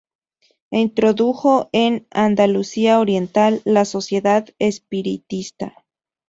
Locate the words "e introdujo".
0.71-1.69